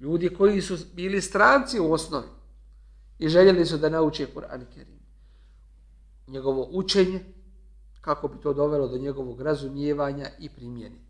[0.00, 2.28] Ljudi koji su bili stranci u osnovi
[3.18, 5.00] i željeli su da nauče Kur'an i Kerim.
[6.26, 7.24] Njegovo učenje,
[8.00, 11.00] kako bi to dovelo do njegovog razumijevanja i primjeni.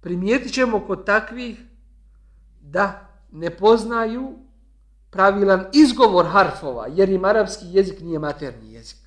[0.00, 1.58] Primijetit ćemo kod takvih
[2.60, 4.38] da ne poznaju
[5.10, 8.98] pravilan izgovor harfova, jer im arapski jezik nije materni jezik.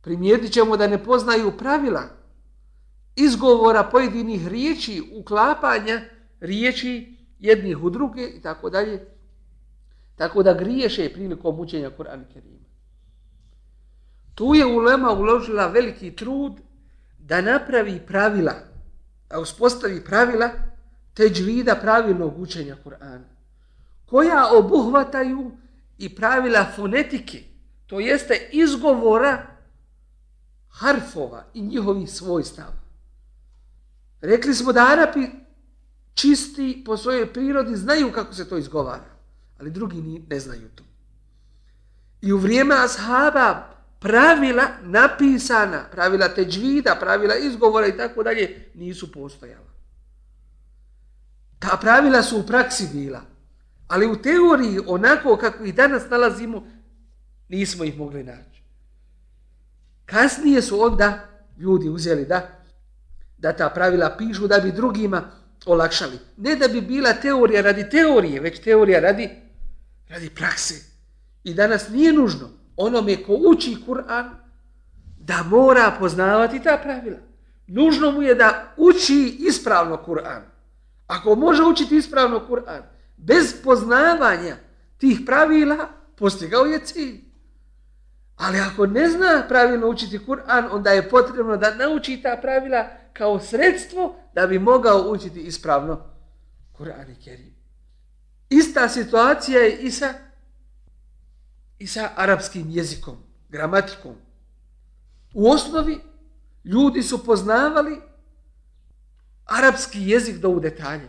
[0.00, 2.02] Primijetit ćemo da ne poznaju pravila
[3.16, 6.00] izgovora pojedinih riječi, uklapanja
[6.40, 9.06] riječi jednih u druge i tako dalje.
[10.16, 12.61] Tako da griješe prilikom učenja Kur'an Kerima.
[14.34, 16.52] Tu je ulema uložila veliki trud
[17.18, 18.54] da napravi pravila,
[19.30, 20.50] da uspostavi pravila
[21.14, 23.24] teđvida pravilnog učenja Kur'ana,
[24.06, 25.50] koja obuhvataju
[25.98, 27.42] i pravila fonetike,
[27.86, 29.46] to jeste izgovora
[30.68, 32.82] harfova i njihovih svojstava.
[34.20, 35.26] Rekli smo da Arapi
[36.14, 39.10] čisti po svojoj prirodi znaju kako se to izgovara,
[39.60, 40.84] ali drugi ne znaju to.
[42.20, 49.72] I u vrijeme ashaba pravila napisana, pravila teđvida, pravila izgovora i tako dalje, nisu postojala.
[51.58, 53.22] Ta pravila su u praksi bila,
[53.88, 56.66] ali u teoriji, onako kako ih danas nalazimo,
[57.48, 58.62] nismo ih mogli naći.
[60.04, 62.62] Kasnije su onda ljudi uzeli da
[63.42, 65.22] da ta pravila pišu da bi drugima
[65.66, 66.18] olakšali.
[66.36, 69.30] Ne da bi bila teorija radi teorije, već teorija radi,
[70.08, 70.74] radi prakse.
[71.44, 74.30] I danas nije nužno onome ko uči Kur'an
[75.18, 77.18] da mora poznavati ta pravila.
[77.66, 80.42] Nužno mu je da uči ispravno Kur'an.
[81.06, 82.82] Ako može učiti ispravno Kur'an,
[83.16, 84.56] bez poznavanja
[84.98, 87.20] tih pravila, postigao je cilj.
[88.36, 93.40] Ali ako ne zna pravilno učiti Kur'an, onda je potrebno da nauči ta pravila kao
[93.40, 96.00] sredstvo da bi mogao učiti ispravno
[96.78, 97.54] Kur'an i Kerim.
[98.48, 100.14] Ista situacija je i sa,
[101.82, 103.16] i sa arapskim jezikom,
[103.48, 104.16] gramatikom.
[105.34, 106.00] U osnovi
[106.64, 108.00] Ljudi su poznavali
[109.44, 111.08] arapski jezik do u detalje.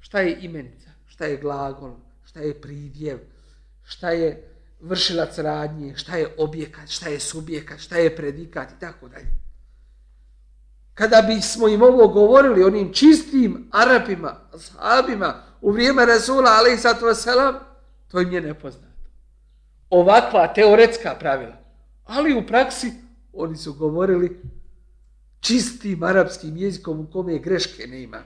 [0.00, 3.18] Šta je imenica, šta je glagol, šta je pridjev,
[3.84, 4.48] šta je
[4.80, 9.30] vršilac radnje, šta je objekat, šta je subjekat, šta je predikat i tako dalje.
[10.94, 17.06] Kada bismo im ovo govorili, onim čistim Arapima, sahabima, u vrijeme Rasula, ali i sato
[18.08, 18.89] to im je nepoznato.
[19.90, 21.56] Ovakva teoretska pravila.
[22.04, 22.92] Ali u praksi
[23.32, 24.40] oni su govorili
[25.40, 28.22] čistim arapskim jezikom u kome greške ne ima.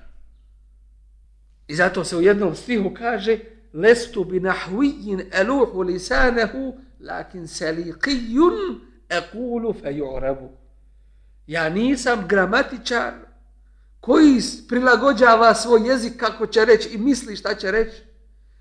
[1.68, 3.38] I zato se u jednom stihu kaže
[3.72, 10.48] lestu bi nahvijin eluhu lisanehu lakin saliqiyun ekulu feju'rabu.
[11.46, 13.12] Ja nisam gramatičar
[14.00, 18.02] koji prilagođava svoj jezik kako će reći i misli šta će reći.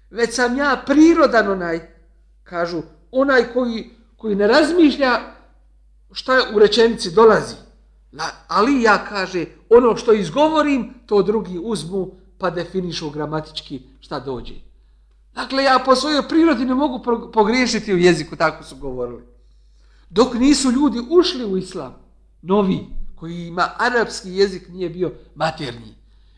[0.10, 1.80] Već sam ja prirodan onaj,
[2.44, 2.82] kažu,
[3.14, 5.20] onaj koji, koji ne razmišlja
[6.12, 7.56] šta u rečenici dolazi.
[8.48, 14.54] Ali ja kaže, ono što izgovorim, to drugi uzmu pa definišu gramatički šta dođe.
[15.36, 19.24] Dakle, ja po svojoj prirodi ne mogu pogriješiti u jeziku, tako su govorili.
[20.10, 21.96] Dok nisu ljudi ušli u islam,
[22.42, 22.80] novi,
[23.16, 25.96] koji ima arapski jezik, nije bio maternji.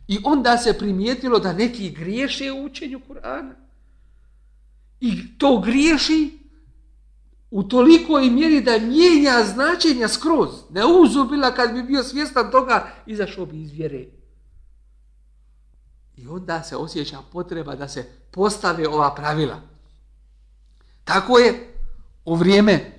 [0.08, 3.54] I onda se primijetilo da neki griješe u učenju Kur'ana.
[5.00, 6.40] I to griješi
[7.56, 10.50] u tolikoj mjeri da mijenja značenja skroz.
[10.70, 14.06] Ne uzubila kad bi bio svjestan toga, izašao bi iz vjere.
[16.18, 19.62] I onda se osjeća potreba da se postave ova pravila.
[21.04, 21.74] Tako je
[22.26, 22.92] u vrijeme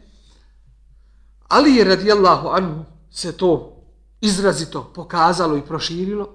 [1.49, 3.83] Ali je radijallahu anhu se to
[4.21, 6.29] izrazito pokazalo i proširilo,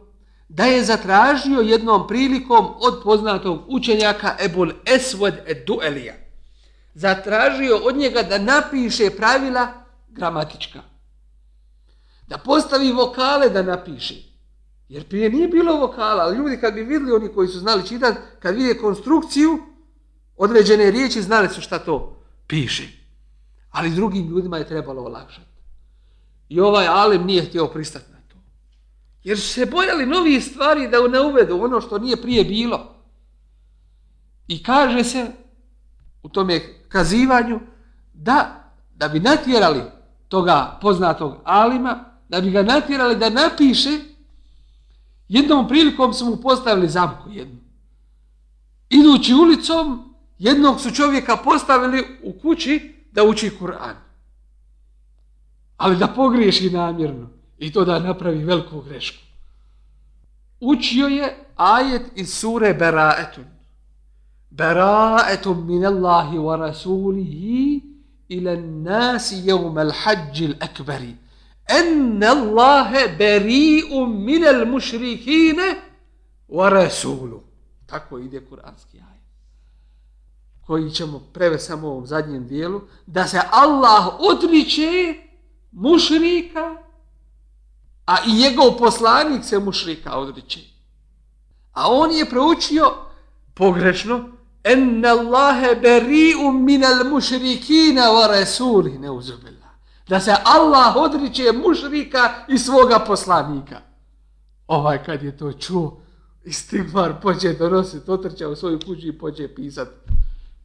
[0.49, 6.20] da je zatražio jednom prilikom od poznatog učenjaka Ebul Eswed Eduelija
[6.93, 9.73] Zatražio od njega da napiše pravila
[10.09, 10.79] gramatička.
[12.27, 14.15] Da postavi vokale da napiše.
[14.89, 18.19] Jer prije nije bilo vokala, ali ljudi kad bi vidjeli oni koji su znali čitati,
[18.39, 19.59] kad vide konstrukciju,
[20.37, 22.87] određene riječi znali su šta to piše.
[23.71, 25.51] Ali drugim ljudima je trebalo olakšati.
[26.49, 28.35] I ovaj alim nije htio pristati na to.
[29.23, 32.95] Jer su se bojali novih stvari da ne uvedu ono što nije prije bilo.
[34.47, 35.31] I kaže se
[36.23, 37.59] u tome kazivanju
[38.13, 38.63] da,
[38.95, 39.81] da bi natjerali
[40.27, 43.99] toga poznatog alima, da bi ga natjerali da napiše,
[45.27, 47.57] jednom prilikom su mu postavili zamku jednu.
[48.89, 54.11] Idući ulicom, jednog su čovjeka postavili u kući da uči Kur'an
[55.81, 59.23] ali da pogriješi namjerno i to da napravi veliku grešku.
[60.59, 63.45] Učio je ajet iz sure Beraetun.
[64.51, 67.83] Beraetun min Allahi wa rasulihi
[68.29, 71.15] ila nasi jevme l'hađi l'akbari.
[71.67, 75.75] Enne Allahe beri'u min al mušrikine
[76.49, 77.43] wa rasulu.
[77.85, 79.23] Tako ide kuranski ajet.
[80.65, 82.81] Koji ćemo prevesti samo u ovom zadnjem dijelu.
[83.05, 85.13] Da se Allah odriče
[85.71, 86.75] mušrika,
[88.05, 90.59] a i njegov poslanik se mušrika odriče.
[91.71, 92.93] A on je proučio
[93.53, 99.71] pogrešno en Allahe beri'u minal mušrikina wa rasuli neuzubila.
[100.07, 103.81] Da se Allah odriče mušrika i svoga poslanika.
[104.67, 106.01] Ovaj kad je to čuo,
[106.43, 109.91] istigmar pođe donositi, otrća u svoju kuću i pođe pisati,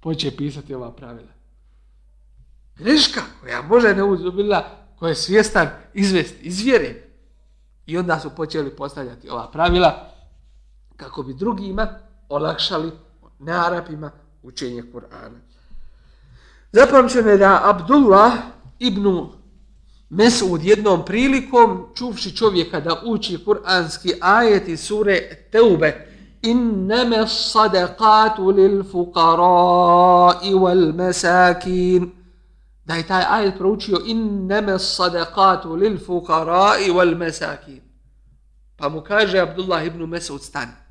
[0.01, 1.33] pođe pisati ova pravila.
[2.77, 4.65] Greška koja može neuzubila
[4.99, 7.03] ko je svjestan izvest, iz vjere.
[7.87, 10.11] I onda su počeli postavljati ova pravila
[10.97, 11.89] kako bi drugima
[12.29, 12.93] olakšali
[13.38, 14.11] na Arapima
[14.42, 15.40] učenje Kur'ana.
[16.72, 18.33] Zapamćeno je da Abdullah
[18.79, 19.27] ibn
[20.11, 26.07] Mesud jednom prilikom, čuvši čovjeka da uči kur'anski ajet iz sure Teube,
[26.42, 32.12] inneme sadaqatu lil fuqara wal masakin
[32.85, 37.81] da je taj ajet proučio inneme sadaqatu lil fuqara'i wal masakin.
[38.77, 40.86] Pa mu kaže Abdullah ibn Mesud stani.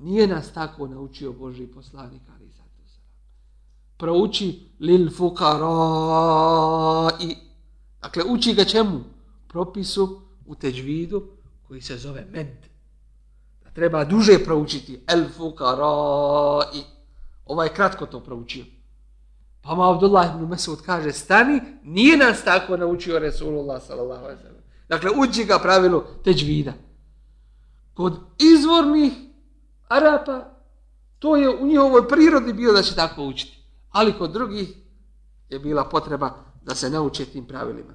[0.00, 2.98] Nije nas tako naučio Boži poslanik ali zato se.
[3.96, 6.30] Prouči lil fuqara'i.
[8.02, 9.00] Dakle, uči ga čemu?
[9.48, 11.22] Propisu u teđvidu
[11.68, 12.66] koji se zove med.
[13.64, 16.82] Da treba duže proučiti El fukarai.
[17.46, 18.64] Ovaj kratko to proučio.
[19.62, 24.62] Pa ma Abdullah ibn Mesud kaže, stani, nije nas tako naučio Resulullah sallallahu alaihi sallam.
[24.88, 26.72] Dakle, uči ga pravilu teđvida.
[27.94, 29.12] Kod izvornih
[29.90, 30.44] Arapa,
[31.18, 33.58] to je u njihovoj prirodi bio da će tako učiti.
[33.90, 34.68] Ali kod drugih
[35.48, 36.30] je bila potreba
[36.62, 37.92] da se nauče tim pravilima.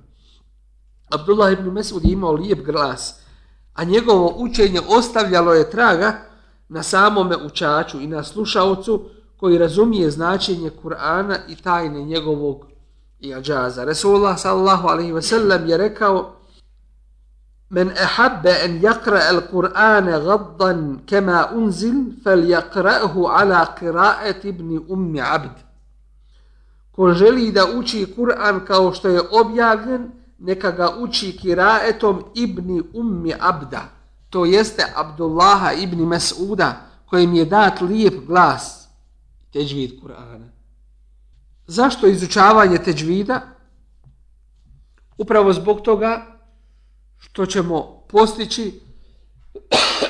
[1.10, 3.19] Abdullah ibn Mesud je imao lijep glas,
[3.73, 6.21] a njegovo učenje ostavljalo je traga
[6.69, 12.65] na samome učaču i na slušalcu koji razumije značenje Kur'ana i tajne njegovog
[13.19, 13.84] iadžaza.
[13.84, 16.35] Resulullah sallallahu alaihi ve sellem je rekao
[17.71, 25.65] من أحب أن يقرأ القرآن غضا كما أنزل فليقرأه على قراءة ابن أم عبد.
[26.91, 33.34] Ko želi da uči Kur'an kao što je objavljen, neka ga uči kiraetom Ibni ummi
[33.39, 33.82] abda.
[34.30, 36.73] To jeste Abdullaha Ibni Mas'uda,
[37.06, 38.88] kojim je dat lijep glas,
[39.54, 40.47] teđvid Kur'ana.
[41.67, 43.41] Zašto izučavanje teđvida?
[45.17, 46.35] Upravo zbog toga
[47.29, 48.79] što ćemo postići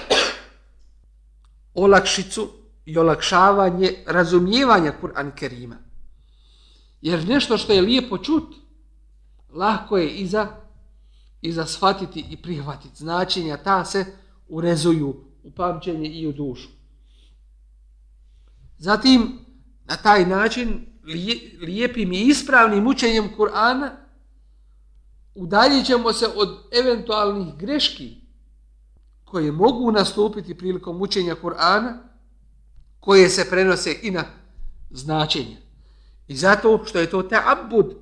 [1.84, 2.49] olakšicu
[2.86, 5.75] i olakšavanje razumijevanja Kur'an Kerima.
[7.01, 8.56] Jer nešto što je lijepo čut,
[9.49, 10.47] lahko je i za,
[11.41, 12.95] i za shvatiti i prihvatiti.
[12.95, 14.06] Značenja ta se
[14.47, 16.69] urezuju u pamćenje i u dušu.
[18.78, 19.39] Zatim,
[19.86, 20.86] na taj način,
[21.62, 24.05] lijepim i ispravnim učenjem Kur'ana,
[25.36, 28.15] udaljit ćemo se od eventualnih greški
[29.24, 31.98] koje mogu nastupiti prilikom učenja Kur'ana,
[33.00, 34.24] koje se prenose i na
[34.89, 35.58] značenje.
[36.28, 37.93] I zato što je to ta'abud,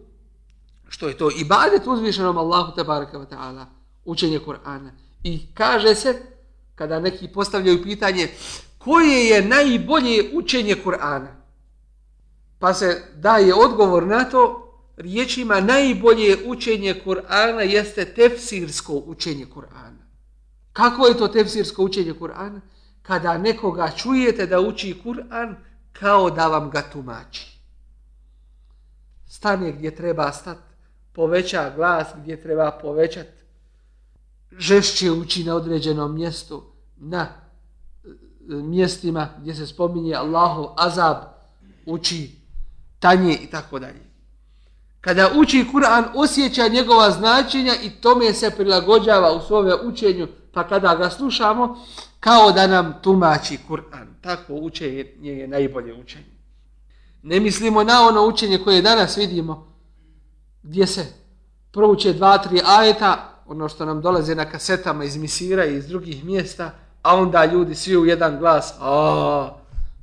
[0.88, 3.66] što je to ibadet uzvišenom Allahu tabaraka wa ta'ala,
[4.06, 4.92] učenje Kur'ana.
[5.24, 6.22] I kaže se,
[6.76, 8.30] kada neki postavljaju pitanje,
[8.78, 11.28] koje je najbolje učenje Kur'ana?
[12.60, 14.63] Pa se daje odgovor na to,
[14.96, 20.04] riječima najbolje učenje Kur'ana jeste tefsirsko učenje Kur'ana.
[20.74, 22.60] Kako je to tefsirsko učenje Kur'ana?
[23.02, 25.56] Kada nekoga čujete da uči Kur'an
[25.94, 27.60] kao da vam ga tumači.
[29.28, 30.74] Stane gdje treba stati,
[31.14, 33.44] poveća glas gdje treba povećati,
[34.52, 36.64] žešće uči na određenom mjestu,
[36.98, 38.08] na e,
[38.54, 41.18] mjestima gdje se spominje Allahov azab,
[41.86, 42.32] uči
[43.00, 44.03] tanje i tako dalje.
[45.04, 50.96] Kada uči Kur'an, osjeća njegova značenja i tome se prilagođava u svome učenju, pa kada
[50.96, 51.78] ga slušamo,
[52.20, 54.08] kao da nam tumači Kur'an.
[54.22, 56.34] Tako učenje je najbolje učenje.
[57.24, 59.74] Ne mislimo na ono učenje koje danas vidimo,
[60.64, 61.06] gdje se
[61.72, 66.26] prouče dva, tri ajeta, ono što nam dolaze na kasetama iz misira i iz drugih
[66.26, 69.50] mjesta, a onda ljudi svi u jedan glas, a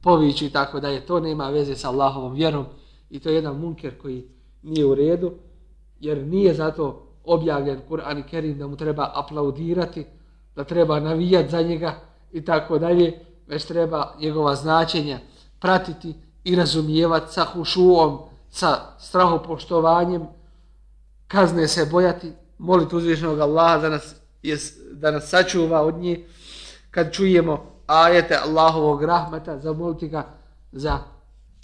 [0.02, 2.66] poviću i tako da je to nema veze sa Allahovom vjerom
[3.10, 5.32] i to je jedan munker koji nije u redu,
[6.00, 10.06] jer nije zato objavljen Kur'an i Kerim da mu treba aplaudirati,
[10.56, 11.94] da treba navijati za njega
[12.32, 15.18] i tako dalje, već treba njegova značenja
[15.60, 18.18] pratiti i razumijevati sa hušuom,
[18.50, 20.22] sa strahopoštovanjem,
[21.28, 24.56] kazne se bojati, moliti uzvišenog Allaha da nas, je,
[24.92, 26.26] da nas sačuva od nje,
[26.90, 30.26] kad čujemo ajete Allahovog rahmeta, zamoliti ga
[30.72, 30.98] za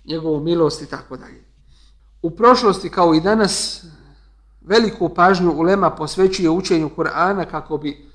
[0.05, 1.46] njegovu milost i tako dalje.
[2.27, 3.85] U prošlosti kao i danas
[4.61, 8.11] veliku pažnju ulema posvećuje učenju Kur'ana kako bi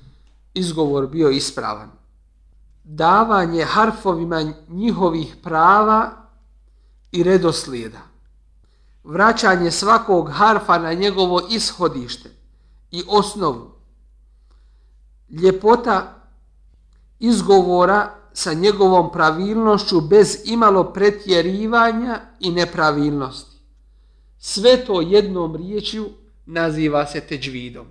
[0.54, 1.90] izgovor bio ispravan.
[2.84, 6.10] Davanje harfovima njihovih prava
[7.12, 7.98] i redoslijeda.
[9.04, 12.30] Vraćanje svakog harfa na njegovo ishodište
[12.90, 13.70] i osnovu.
[15.30, 16.14] Ljepota
[17.18, 23.51] izgovora sa njegovom pravilnošću bez imalo pretjerivanja i nepravilnosti.
[24.44, 26.08] Sve to jednom riječju
[26.46, 27.86] naziva se teđvidom.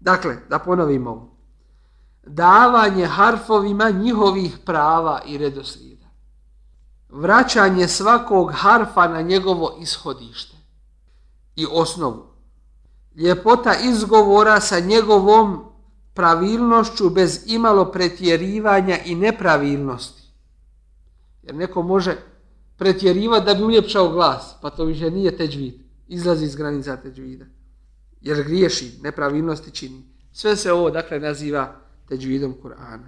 [0.00, 1.36] Dakle, da ponovimo.
[2.22, 6.06] Davanje harfovima njihovih prava i redoslijeda.
[7.08, 10.56] Vraćanje svakog harfa na njegovo ishodište
[11.56, 12.26] i osnovu.
[13.14, 15.64] Ljepota izgovora sa njegovom
[16.14, 20.22] pravilnošću bez imalo pretjerivanja i nepravilnosti.
[21.42, 22.31] Jer neko može
[22.82, 25.74] pretjerivati da bi uljepšao glas, pa to više nije teđvid,
[26.08, 27.44] izlazi iz granica teđvida.
[28.20, 30.02] Jer griješi, nepravilnosti čini.
[30.32, 31.76] Sve se ovo, dakle, naziva
[32.08, 33.06] teđvidom Kur'ana.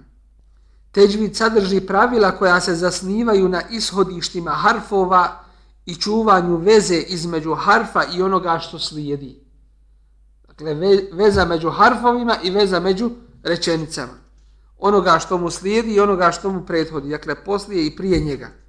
[0.91, 5.43] Teđvid sadrži pravila koja se zasnivaju na ishodištima harfova
[5.85, 9.39] i čuvanju veze između harfa i onoga što slijedi.
[10.47, 10.73] Dakle,
[11.11, 13.11] veza među harfovima i veza među
[13.43, 14.13] rečenicama.
[14.77, 17.09] Onoga što mu slijedi i onoga što mu prethodi.
[17.09, 18.64] Dakle, poslije i prije njega.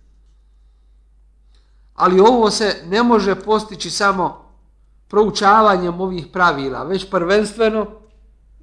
[1.97, 4.47] Ali ovo se ne može postići samo
[5.09, 7.86] proučavanjem ovih pravila, već prvenstveno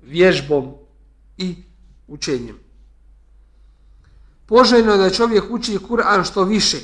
[0.04, 0.74] vježbom
[1.38, 1.56] i
[2.08, 2.60] učenjem.
[4.46, 6.78] Poželjno je da čovjek uči Kur'an što više,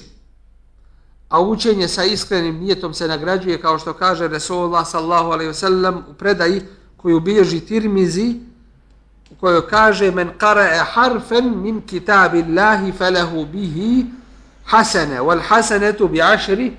[1.30, 6.14] a učenje sa iskrenim nijetom se nagrađuje kao što kaže Resulullah sallahu alaihi wasallam u
[6.14, 6.62] predaji
[6.98, 8.36] koju bilježi Tirmizi
[9.32, 14.06] u kojoj kaže men qara'a harfen min kitabillahi falahu bihi
[14.70, 16.74] hasene wal hasenetu bi ašri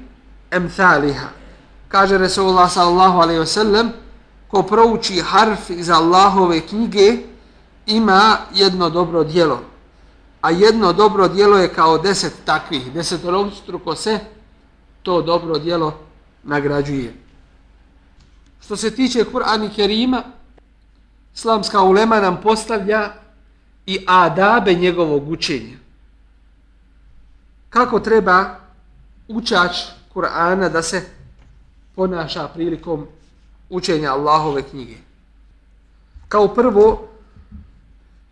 [0.51, 1.28] emthaliha
[1.88, 3.91] kaže Resulullah sallallahu alaihi wasallam
[4.49, 7.18] ko prouči harf iz Allahove knjige
[7.86, 9.61] ima jedno dobro dijelo
[10.41, 13.20] a jedno dobro dijelo je kao deset takvih deset
[13.62, 14.18] struko se
[15.03, 15.95] to dobro dijelo
[16.43, 17.14] nagrađuje.
[18.61, 20.22] Što se tiče Kur'ana i Kerima,
[21.34, 23.12] islamska ulema nam postavlja
[23.86, 25.76] i adabe njegovog učenja.
[27.70, 28.56] Kako treba
[29.28, 29.76] učač
[30.14, 31.02] Kur'ana da se
[31.94, 33.06] ponaša prilikom
[33.68, 34.96] učenja Allahove knjige.
[36.28, 37.08] Kao prvo,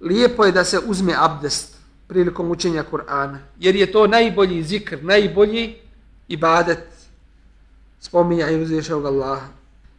[0.01, 1.77] lijepo je da se uzme abdest
[2.09, 5.77] prilikom učenja Kur'ana, jer je to najbolji zikr, najbolji
[6.29, 6.89] ibadet
[8.01, 9.47] spominja i uzvišavog Allaha.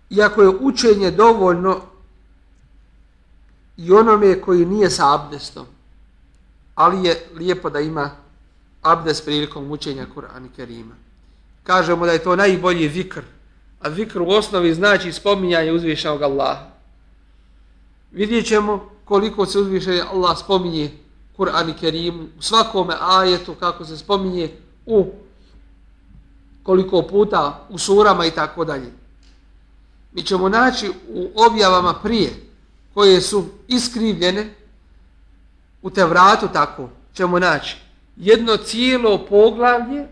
[0.09, 1.81] Iako je učenje dovoljno
[3.77, 5.65] i onome koji nije sa abdestom,
[6.75, 8.11] ali je lijepo da ima
[8.81, 10.95] abdest prilikom učenja Kur'ana i Kerima.
[11.63, 13.21] Kažemo da je to najbolji zikr,
[13.79, 16.65] a zikr u osnovi znači spominjanje uzvišenog Allaha.
[18.11, 20.91] Vidjet ćemo koliko se uzvišeni Allah spominje
[21.37, 24.49] Kur'an i Kerim, u svakome ajetu kako se spominje
[24.85, 25.13] u
[26.63, 28.91] koliko puta u surama i tako dalje.
[30.11, 32.29] Mi ćemo naći u objavama prije
[32.93, 34.53] koje su iskrivljene
[35.81, 37.77] u Tevratu tako ćemo naći
[38.19, 40.07] jedno cijelo poglavlje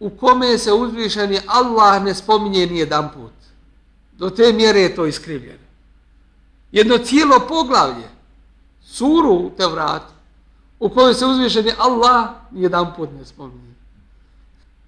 [0.00, 3.32] u kome se uzvišeni Allah ne spominje ni jedan put.
[4.12, 5.64] Do te mjere je to iskrivljeno.
[6.72, 8.08] Jedno cijelo poglavlje
[8.82, 10.12] suru te vratu
[10.78, 13.74] u kojoj se uzvišeni Allah ni jedan put ne spominje.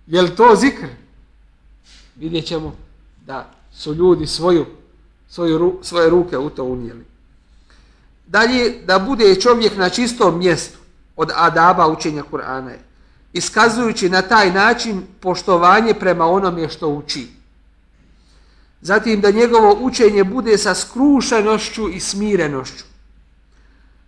[0.06, 0.86] Je li to zikr?
[2.16, 2.76] Vidjet ćemo
[3.26, 4.66] da su ljudi svoju,
[5.28, 7.04] svoju, svoje ruke u to unijeli.
[8.26, 10.75] Dalje, da bude čovjek na čistom mjestu
[11.16, 12.80] od adaba učenja Kur'ana je,
[13.32, 17.28] iskazujući na taj način poštovanje prema onome što uči.
[18.80, 22.84] Zatim da njegovo učenje bude sa skrušenošću i smirenošću.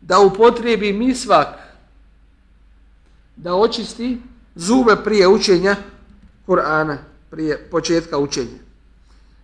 [0.01, 1.49] Da upotrijebi misvak,
[3.37, 4.21] da očisti
[4.55, 5.77] zube prije učenja
[6.47, 6.97] Kur'ana,
[7.31, 8.59] prije početka učenja.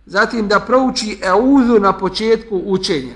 [0.05, 3.13] Zatim da prouči euzu na početku učenja.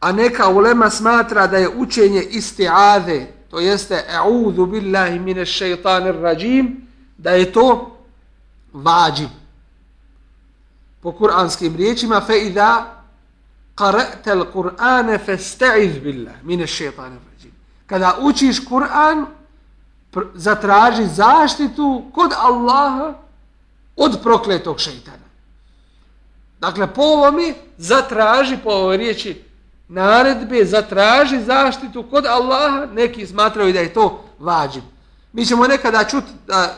[0.00, 6.86] A neka ulema smatra da je učenje isti'ade, to jeste e'udhu billahi mine šeitanir rajim,
[7.18, 7.96] da je to
[8.72, 9.28] vađib.
[11.00, 12.98] Po kuranskim riječima, fe idha
[13.76, 17.52] qara'ta al-Qur'ana fasta'iz billah min ash-shaytanir rajim.
[17.86, 19.26] Kada učiš Kur'an,
[20.34, 23.14] zatraži zaštitu kod Allaha
[23.96, 25.28] od prokletog šeitana.
[26.60, 29.47] Dakle, po ovome zatraži, po ovoj riječi
[29.88, 34.82] naredbe, zatraži zaštitu kod Allaha, neki smatraju da je to vađib.
[35.32, 36.74] Mi ćemo nekada čuti da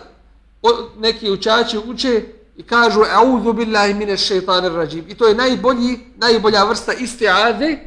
[0.98, 2.22] neki učači uče
[2.56, 5.04] i kažu A'udhu billahi mine šeitanir rađim.
[5.08, 7.78] I to je najbolji, najbolja vrsta istiade,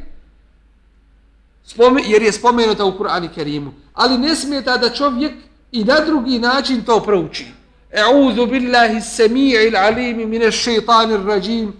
[2.06, 5.32] jer je spomenuta u Kur'ani Kerimu ali ne smeta da čovjek
[5.72, 7.46] i na drugi način to prouči.
[7.92, 11.72] E'udhu billahi sami'il alimi mine šeitanir rajim.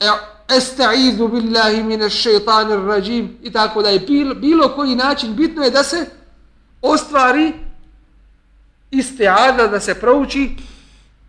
[0.00, 0.06] E,
[0.48, 3.38] Estaizu billahi mine šeitanir rajim.
[3.42, 6.06] I tako da je bilo, bilo koji način bitno je da se
[6.82, 7.52] ostvari
[8.90, 10.56] isteada, da se prouči,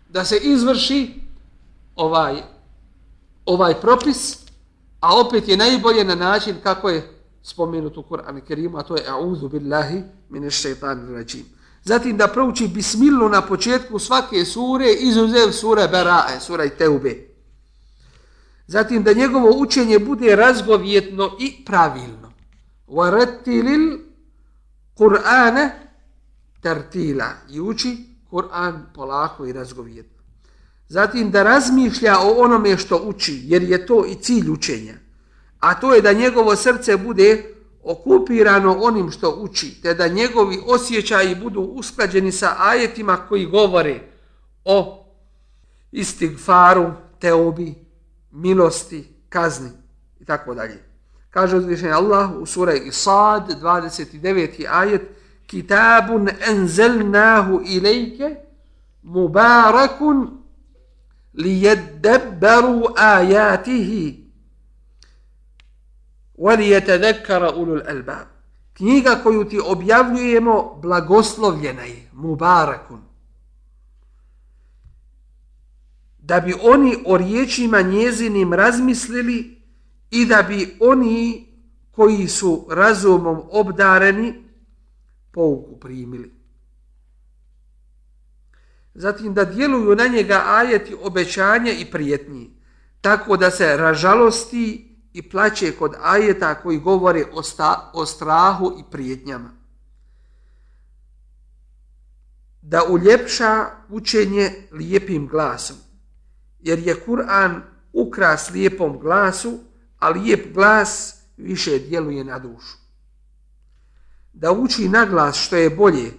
[0.08, 1.14] da se izvrši
[1.96, 2.42] ovaj,
[3.46, 4.38] ovaj propis,
[5.00, 7.12] a opet je najbolje na način kako je
[7.42, 11.44] spomenut u Kur'anu Kerimu, a to je A'udhu billahi mine šeitanir rajim.
[11.84, 17.35] Zatim da prouči bismilu na početku svake sure, izuzev sure Berae, sura i Teube.
[18.66, 22.32] Zatim da njegovo učenje bude razgovjetno i pravilno.
[22.86, 23.98] Varetilil
[24.94, 25.70] Kur'ane
[26.60, 27.30] tartila.
[27.50, 27.96] I uči
[28.30, 30.22] Kur'an polako i razgovjetno.
[30.88, 35.06] Zatim da razmišlja o onome što uči, jer je to i cilj učenja
[35.60, 41.34] a to je da njegovo srce bude okupirano onim što uči, te da njegovi osjećaji
[41.34, 44.00] budu usklađeni sa ajetima koji govore
[44.64, 45.06] o
[45.92, 47.74] istigfaru, teobi,
[48.35, 49.69] milosti, kazni
[50.19, 50.83] i tako dalje.
[51.29, 54.65] Kaže uzvišenje Allah u sura Isad, 29.
[54.69, 55.01] ajet,
[55.47, 58.35] Kitabun enzelnahu ilajke
[59.03, 60.37] mubarakun
[61.33, 64.21] li jeddebberu ajatihi
[66.41, 68.25] وَلِيَتَذَكَّرَ أُولُو الْأَلْبَابِ
[68.73, 73.01] Knjiga koju ti objavljujemo blagoslovljena je, mubarakun.
[76.26, 79.62] Da bi oni o riječima njezinim razmislili
[80.10, 81.46] i da bi oni
[81.90, 84.44] koji su razumom obdareni
[85.30, 86.30] pouku primili.
[88.94, 92.50] Zatim da djeluju na njega ajeti obećanja i prijetnji,
[93.00, 98.82] tako da se ražalosti i plaće kod ajeta koji govore o, sta, o strahu i
[98.90, 99.50] prijetnjama.
[102.62, 105.76] Da uljepša učenje lijepim glasom,
[106.60, 107.60] jer je Kur'an
[107.92, 109.58] ukras lijepom glasu,
[109.98, 112.76] a lijep glas više djeluje na dušu.
[114.32, 116.12] Da uči na glas što je bolje,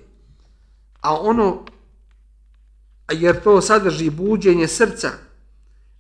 [1.02, 1.66] a ono,
[3.12, 5.12] jer to sadrži buđenje srca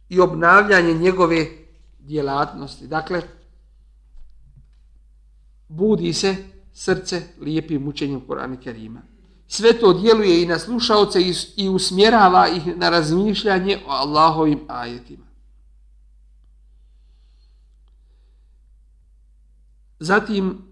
[0.09, 1.47] i obnavljanje njegove
[1.99, 2.88] djelatnosti.
[2.88, 3.21] Dakle,
[5.67, 6.35] budi se
[6.73, 9.01] srce lijepim učenjem Kur'ana Kerima.
[9.47, 11.19] Sve to djeluje i na slušalce
[11.55, 15.25] i usmjerava ih na razmišljanje o Allahovim ajetima.
[19.99, 20.67] Zatim,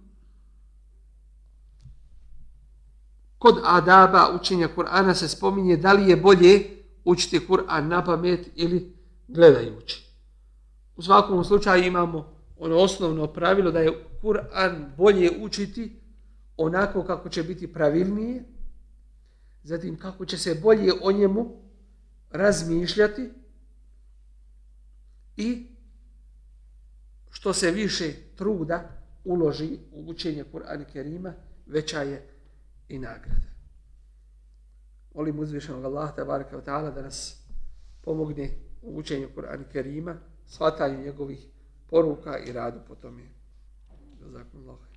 [3.37, 6.69] kod adaba učenja Kur'ana se spominje da li je bolje
[7.05, 8.95] učiti Kur'an na pamet ili
[9.27, 10.05] gledajući.
[10.95, 16.01] U svakom slučaju imamo ono osnovno pravilo da je Kur'an bolje učiti
[16.57, 18.43] onako kako će biti pravilnije,
[19.65, 21.61] zatim kako će se bolje o njemu
[22.31, 23.29] razmišljati
[25.37, 25.67] i
[27.29, 31.33] što se više truda uloži u učenje Kur'ana Kerima,
[31.65, 32.27] veća je
[32.89, 33.49] i nagrada.
[35.15, 37.43] Molim uzvišenog Allaha tabaraka wa ta'ala, da nas
[38.01, 38.49] pomogne
[38.81, 40.15] u učenju Kur'ana Kerima,
[40.47, 41.47] shvatanju njegovih
[41.89, 43.23] poruka i radu po tome.
[44.31, 44.94] Zakon Allah.